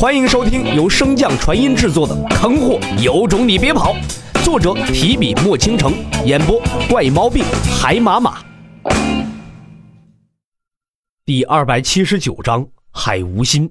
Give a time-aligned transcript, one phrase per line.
[0.00, 3.92] 欢迎收听由升降传音制作的《坑货有种你别跑》，
[4.42, 5.92] 作者提笔墨倾城，
[6.24, 6.58] 演播
[6.88, 7.44] 怪猫病
[7.78, 8.42] 海马马。
[11.26, 13.70] 第二百七十九章海无心。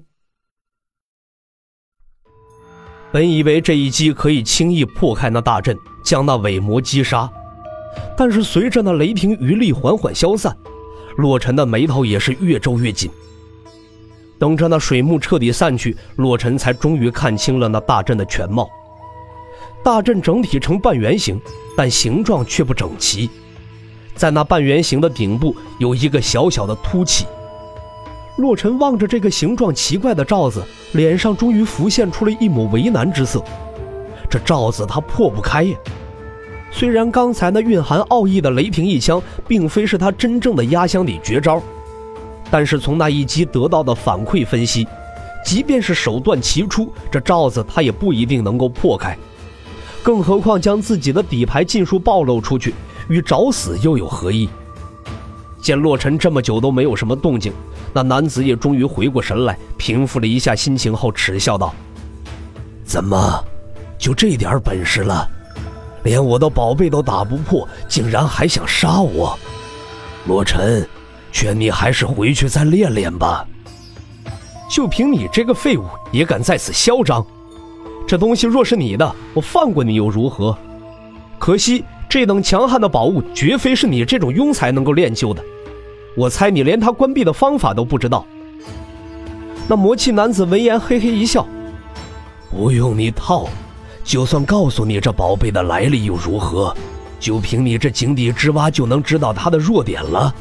[3.10, 7.28] 本以为这一击可以轻易破开那大阵，将那伪魔击杀，
[8.16, 10.56] 但是随着那雷霆余力缓缓消散，
[11.16, 13.10] 洛尘的眉头也是越皱越紧。
[14.40, 18.68] 等着那水幕彻底散去，洛尘才终于看清了那大阵的全貌。
[19.84, 21.38] 大阵整体呈半圆形，
[21.76, 23.28] 但形状却不整齐。
[24.14, 27.26] 在那半圆形的顶部有一个小小的凸起。
[28.38, 33.44] 洛尘望着这个形状奇怪的罩子，脸上终于浮现出了一抹为难之色。
[34.30, 35.76] 这罩子他破不开呀。
[36.70, 41.62] 虽然刚才那蕴含奥义的雷霆一枪，并非是他真正的压箱底绝招。
[42.50, 44.86] 但是从那一击得到的反馈分析，
[45.44, 49.16] 即便是手段齐出，这罩子他也不一定能够破开。
[50.02, 52.74] 更何况将自己的底牌尽数暴露出去，
[53.08, 54.48] 与找死又有何异？
[55.62, 57.52] 见洛尘这么久都没有什么动静，
[57.92, 61.74] 那男子也终于回过神来，平复了一下心情后，耻笑道
[62.82, 63.44] ：“怎么，
[63.98, 65.28] 就这点本事了？
[66.02, 69.38] 连我的宝贝都打不破，竟然还想杀我？
[70.26, 70.88] 洛尘。”
[71.32, 73.46] 劝你还是回去再练练吧。
[74.68, 77.24] 就凭你这个废物，也敢在此嚣张？
[78.06, 80.56] 这东西若是你的，我放过你又如何？
[81.38, 85.42] 可惜这等强悍的宝物，绝非是你这种庸才能够练就的。
[86.16, 88.26] 我猜你连它关闭的方法都不知道。
[89.68, 91.46] 那魔气男子闻言嘿嘿一笑
[92.50, 93.48] ：“不用你套，
[94.02, 96.74] 就算告诉你这宝贝的来历又如何？
[97.20, 100.34] 就凭你这井底之蛙，就能知道它的弱点了？”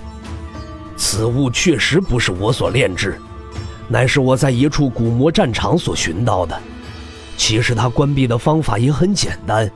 [0.99, 3.17] 此物确实不是我所炼制，
[3.87, 6.59] 乃是我在一处古魔战场所寻到的。
[7.37, 9.71] 其实它关闭的方法也很简单，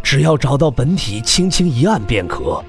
[0.00, 2.64] 只要找到本体，轻轻一按便可。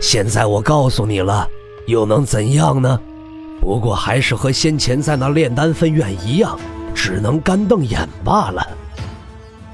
[0.00, 1.46] 现在我告诉你了，
[1.88, 3.00] 又能怎样呢？
[3.60, 6.56] 不过还是和先前在那炼丹分院一样，
[6.94, 8.64] 只能干瞪眼罢了。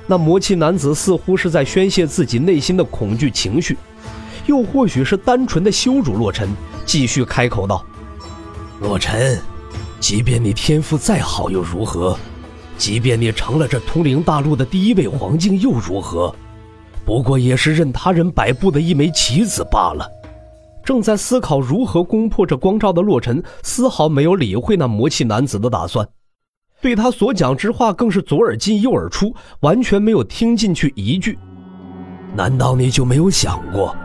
[0.07, 3.77] 那魔气男子似乎是在宣泄自己内心的恐惧情绪，
[4.47, 6.49] 又或许是单纯的羞辱洛尘。
[6.85, 7.85] 继续开口道
[8.81, 9.41] ：“洛尘，
[10.01, 12.17] 即便你天赋再好又如何？
[12.77, 16.35] 即便你成了这通灵大陆的第一位黄境又如何？
[17.05, 20.09] 不过也是任他人摆布的一枚棋子罢了。”
[20.85, 26.07] 正在思考如何攻破这光照的洛尘，丝毫没有理会那魔气男子的打算，
[26.83, 31.39] 对他所讲之话更是左耳进右耳出，完全没有听进去一句。
[32.37, 33.97] 难道你就没有想过，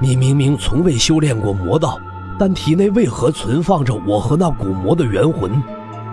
[0.00, 1.98] 你明明从未修炼过魔道？
[2.38, 5.60] 但体内为何存放着我和那古魔的元魂？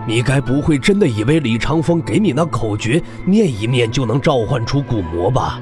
[0.07, 5.59] 你该不会真的以为李长风给你那口诀念一念就能召唤出古魔吧？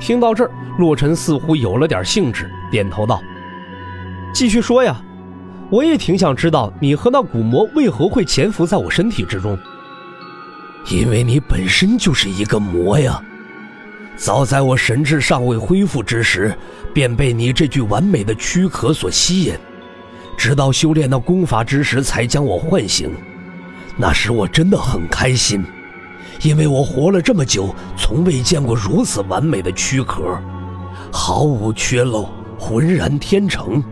[0.00, 3.20] 听到这儿，洛尘似乎有了点兴致，点头道
[4.32, 4.98] ：“继续说呀，
[5.70, 9.58] 我也挺想知道你和那古魔为何会潜伏在我身体之中。
[10.90, 13.22] 因为你本身就是一个魔呀。”
[14.16, 16.56] 早在我神智尚未恢复之时，
[16.94, 19.54] 便被你这具完美的躯壳所吸引，
[20.38, 23.10] 直到修炼那功法之时才将我唤醒。
[23.94, 25.62] 那时我真的很开心，
[26.42, 30.22] 因为我活了这么久，从未见过如此完美的躯壳，
[31.12, 33.84] 毫无缺漏，浑然天成。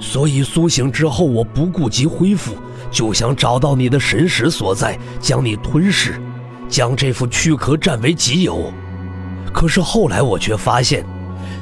[0.00, 2.56] 所以苏醒之后，我不顾及恢复，
[2.90, 6.20] 就想找到你的神识所在，将你吞噬，
[6.68, 8.72] 将这副躯壳占为己有。
[9.52, 11.04] 可是后来我却发现，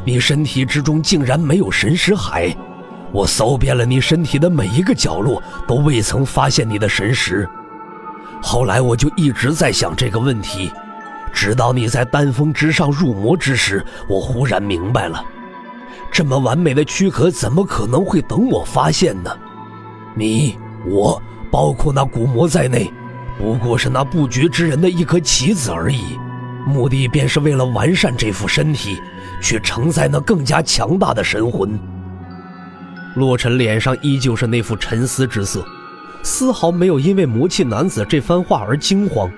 [0.04, 2.54] 你身体之中竟然没有神识海。
[3.12, 7.48] 我搜遍了你身体的每一个角落，都未曾发现你的神识。
[8.40, 10.70] 后来我就一直在想这个问题，
[11.32, 15.24] 直到你在丹峰之上入魔之时，我忽然明白了：
[16.10, 19.30] 这么完美的躯壳怎么可能会等我发现呢？
[20.14, 21.20] 你、我，
[21.50, 22.90] 包括那古魔在内，
[23.38, 26.16] 不过是那不觉之人的一颗棋子而已。
[26.66, 29.00] 目的便是为了完善这副身体，
[29.40, 31.78] 去承载那更加强大的神魂。
[33.16, 35.64] 洛尘脸上依旧是那副沉思之色，
[36.22, 39.28] 丝毫没有因为魔气男子这番话而惊慌，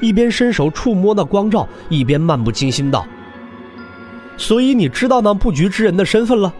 [0.00, 3.06] 一边伸手触摸那光照，一边漫不经心道
[4.38, 6.54] ：“所以你知道那布局之人的身份了？”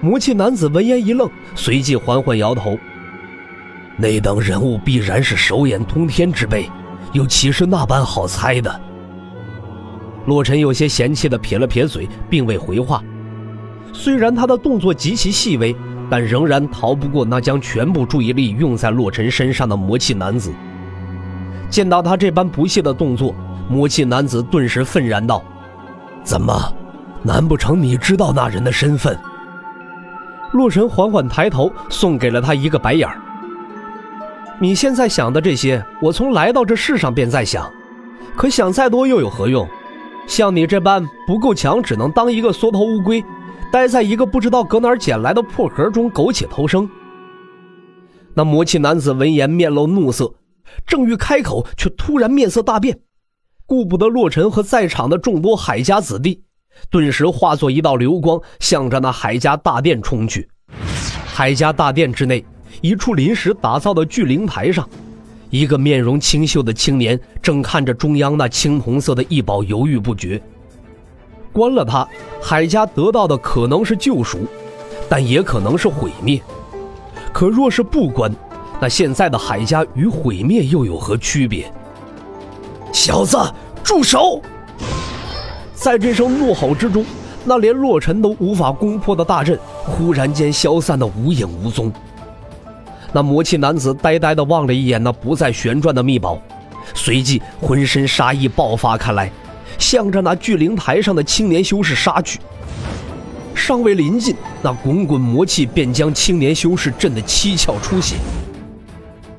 [0.00, 2.78] 魔气男子闻言一愣，随即缓缓摇头
[3.98, 6.70] ：“那等人物必然是手眼通天之辈。”
[7.12, 8.80] 又岂是那般好猜的？
[10.26, 13.02] 洛尘有些嫌弃的撇了撇嘴，并未回话。
[13.92, 15.74] 虽然他的动作极其细微，
[16.08, 20.52] 但仍然逃不过那将全部注意力用在洛尘身上的魔气男子。
[21.68, 23.34] 见到他这般不屑的动作，
[23.68, 25.42] 魔气男子顿时愤然道
[26.22, 26.52] ：“怎么，
[27.22, 29.18] 难不成你知道那人的身份？”
[30.52, 33.20] 洛尘缓缓抬头，送给了他一个白眼儿。
[34.62, 37.72] 你现在想的这些，我从来到这世上便在想，
[38.36, 39.66] 可想再多又有何用？
[40.26, 43.24] 像你这般不够强，只能当一个缩头乌龟，
[43.72, 46.86] 待在一个不知道搁哪儿捡来的破壳中苟且偷生。
[48.34, 50.34] 那魔气男子闻言面露怒色。
[50.86, 53.00] 正欲开口，却突然面色大变，
[53.64, 56.44] 顾不得洛尘和在场的众多海家子弟，
[56.90, 60.48] 顿时化作一道流光，向着那海家大殿冲去。
[61.26, 62.44] 海家大殿之内，
[62.80, 64.88] 一处临时打造的巨灵台上，
[65.50, 70.40] 一个面容清秀的青年正看着中央那青红色的异宝，犹豫不决。
[71.52, 72.08] 关了它，
[72.40, 74.38] 海家得到的可能是救赎，
[75.08, 76.40] 但也可能是毁灭。
[77.32, 78.34] 可若是不关，
[78.80, 81.70] 那现在的海家与毁灭又有何区别？
[82.92, 83.36] 小子，
[83.84, 84.40] 住手！
[85.74, 87.04] 在这声怒吼之中，
[87.44, 91.92] 那连洛尘都无法攻破的大阵，忽然间消散的无影无踪。
[93.12, 96.40] 那魔气男子呆呆地望了一眼那不再旋转的秘宝，
[96.94, 99.30] 随即浑身杀意爆发开来，
[99.78, 102.38] 向着那巨灵台上的青年修士杀去。
[103.54, 108.16] 尚未临近，那滚滚魔气便将青年修士震得七窍出血。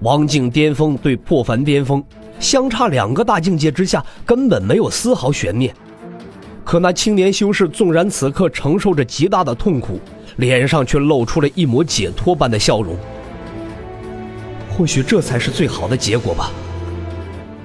[0.01, 2.03] 王境巅峰对破凡巅峰，
[2.39, 5.73] 相差两个大境界之下，根本没有丝毫悬念。
[6.63, 9.99] 可那青年修士纵然此刻承受着极大的痛苦，
[10.37, 12.95] 脸上却露出了一抹解脱般的笑容。
[14.75, 16.51] 或许这才是最好的结果吧。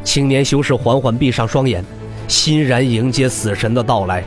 [0.04, 1.84] 青年修士缓缓闭上双眼，
[2.28, 4.24] 欣然迎接死神的到来。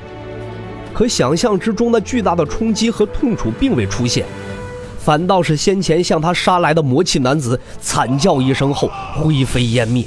[0.93, 4.25] 可想象之中那巨大的冲击和痛楚并未出现。
[4.97, 10.05] 反倒是先前向他杀来的魔气男子惨叫一声后灰飞烟灭。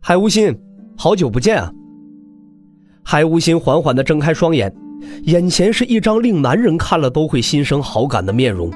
[0.00, 0.56] 海无心，
[0.96, 1.70] 好久不见啊！
[3.04, 4.74] 海无心缓缓地睁开双眼，
[5.24, 8.72] 眼前是一张令男人看了都会心生好感的面容。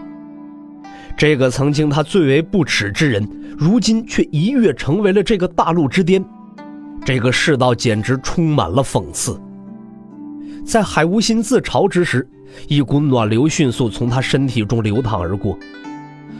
[1.20, 3.28] 这个曾经他最为不耻之人，
[3.58, 6.24] 如今却一跃成为了这个大陆之巅。
[7.04, 9.38] 这个世道简直充满了讽刺。
[10.64, 12.26] 在海无心自嘲之时。
[12.68, 15.58] 一股暖流迅速从他身体中流淌而过，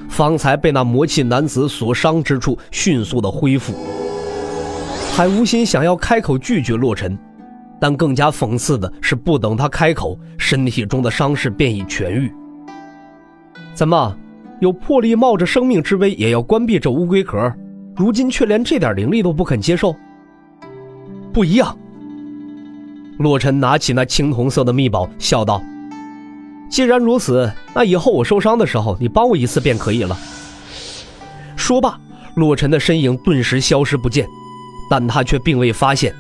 [0.09, 3.75] 方才被那魔气男子所伤之处迅速的恢复。
[5.15, 7.19] 海无心想要开口拒绝洛尘，
[7.79, 12.33] 但更加讽刺的是，不等他开口，身体中的伤势便已痊愈。
[13.75, 14.17] 怎么，
[14.61, 17.53] 有魄力冒着生命之危也要关闭这乌龟壳，
[17.97, 19.97] 如今却连这点灵力都不肯接受？
[21.33, 21.77] 不一样。
[23.19, 25.63] 洛尘拿起那青铜色的秘宝，笑道。
[26.69, 30.17] 既然如此，那以后我受伤的时候，你帮我一次便可以了。
[31.57, 31.99] 说罢，
[32.35, 34.29] 洛尘的身影顿时消失不见，
[34.91, 36.15] 但他却并未发现，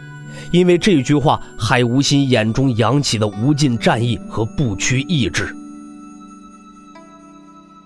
[0.51, 5.55] 因为这句话，海无心眼中扬起的无尽战意和不屈意志。